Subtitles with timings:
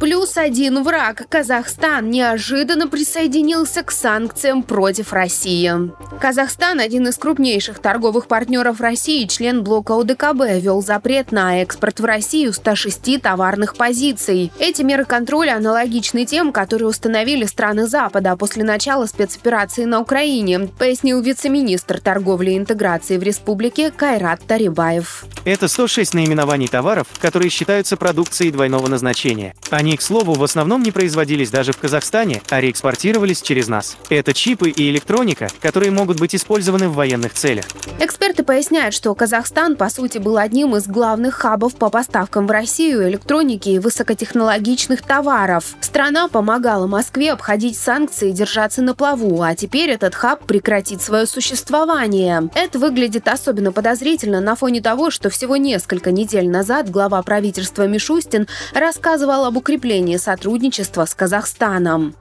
[0.00, 1.26] Плюс один враг.
[1.28, 5.72] Казахстан неожиданно присоединился к санкциям против России.
[6.20, 12.04] Казахстан, один из крупнейших торговых партнеров России, член блока ОДКБ, ввел запрет на экспорт в
[12.04, 14.52] Россию 106 товарных позиций.
[14.58, 21.20] Эти меры контроля аналогичны тем, которые установили страны Запада после начала спецоперации на Украине, пояснил
[21.20, 25.24] вице-министр торговли и интеграции в республике Кайрат Тарибаев.
[25.44, 29.54] Это 106 наименований товаров, которые считаются продукцией двойного назначения.
[29.78, 33.96] Они, к слову, в основном не производились даже в Казахстане, а реэкспортировались через нас.
[34.08, 37.64] Это чипы и электроника, которые могут быть использованы в военных целях.
[38.00, 43.08] Эксперты поясняют, что Казахстан, по сути, был одним из главных хабов по поставкам в Россию
[43.08, 45.76] электроники и высокотехнологичных товаров.
[45.80, 51.24] Страна помогала Москве обходить санкции и держаться на плаву, а теперь этот хаб прекратит свое
[51.24, 52.50] существование.
[52.56, 58.48] Это выглядит особенно подозрительно на фоне того, что всего несколько недель назад глава правительства Мишустин
[58.74, 62.14] рассказывал об укреплении сотрудничества с Казахстаном.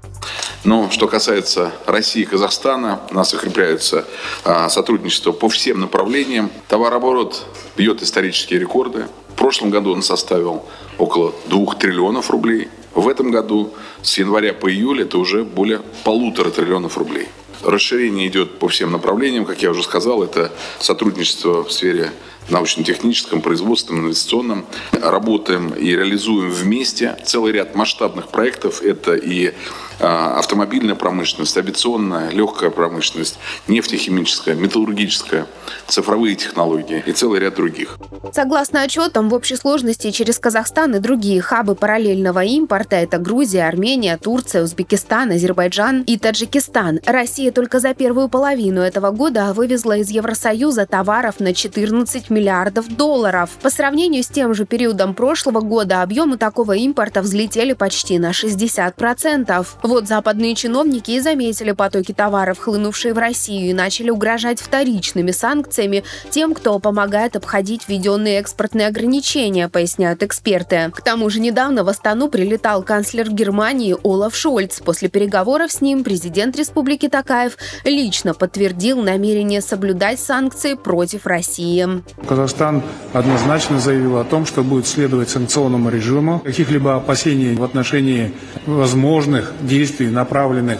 [0.65, 4.03] Но что касается России и Казахстана, у нас укрепляются
[4.43, 6.51] а, сотрудничество по всем направлениям.
[6.67, 7.45] Товарооборот
[7.77, 9.07] бьет исторические рекорды.
[9.29, 10.65] В прошлом году он составил
[10.97, 12.67] около 2 триллионов рублей.
[12.93, 17.29] В этом году с января по июль это уже более полутора триллионов рублей.
[17.63, 22.11] Расширение идет по всем направлениям, как я уже сказал, это сотрудничество в сфере
[22.49, 24.65] научно-техническом, производственном, инвестиционном.
[24.91, 28.81] Работаем и реализуем вместе целый ряд масштабных проектов.
[28.81, 29.53] Это и
[29.99, 35.47] а, автомобильная промышленность, авиационная, легкая промышленность, нефтехимическая, металлургическая,
[35.87, 37.97] цифровые технологии и целый ряд других.
[38.31, 44.17] Согласно отчетам, в общей сложности через Казахстан и другие хабы параллельного импорта– это Грузия, Армения,
[44.17, 46.99] Турция, Узбекистан, Азербайджан и Таджикистан.
[47.05, 53.49] Россия только за первую половину этого года вывезла из Евросоюза товаров на 14 миллиардов долларов.
[53.61, 59.67] По сравнению с тем же периодом прошлого года объемы такого импорта взлетели почти на 60%.
[59.81, 66.03] Вот западные чиновники и заметили потоки товаров, хлынувшие в Россию, и начали угрожать вторичными санкциями
[66.29, 70.91] тем, кто помогает обходить введенные экспортные ограничения, поясняют эксперты.
[70.93, 74.79] К тому же недавно в Астану прилетал канцлер Германии Олаф Шольц.
[74.79, 81.87] После переговоров с ним президент Республики Такаев лично подтвердил намерение соблюдать санкции против России.
[82.27, 82.83] Казахстан
[83.13, 86.39] однозначно заявил о том, что будет следовать санкционному режиму.
[86.39, 88.33] Каких-либо опасений в отношении
[88.65, 90.79] возможных действий, направленных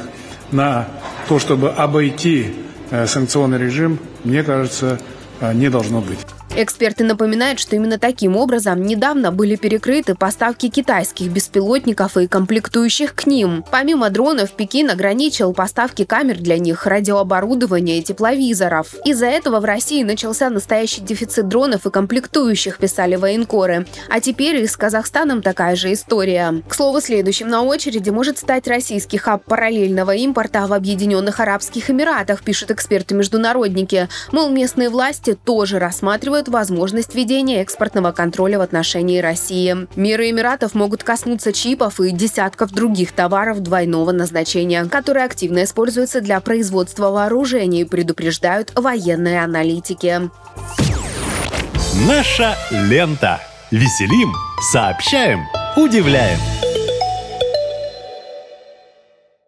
[0.51, 0.87] на
[1.27, 2.53] то, чтобы обойти
[2.91, 4.99] э, санкционный режим, мне кажется,
[5.39, 6.19] э, не должно быть.
[6.59, 13.28] Эксперты напоминают, что именно таким образом недавно были перекрыты поставки китайских беспилотников и комплектующих к
[13.28, 13.63] ним.
[13.69, 18.95] Помимо дронов, Пекин ограничил поставки камер для них, радиооборудования и тепловизоров.
[19.06, 23.85] Из-за этого в России начался настоящий дефицит дронов и комплектующих, писали военкоры.
[24.09, 26.63] А теперь и с Казахстаном такая же история.
[26.68, 32.41] К слову, следующим на очереди может стать российский хаб параллельного импорта в Объединенных Арабских Эмиратах,
[32.41, 34.09] пишут эксперты-международники.
[34.31, 39.87] Мол, местные власти тоже рассматривают возможность введения экспортного контроля в отношении России.
[39.95, 46.39] Меры Эмиратов могут коснуться чипов и десятков других товаров двойного назначения, которые активно используются для
[46.39, 50.29] производства вооружений, предупреждают военные аналитики.
[52.07, 53.39] Наша лента.
[53.71, 54.33] Веселим,
[54.71, 55.41] сообщаем,
[55.75, 56.39] удивляем.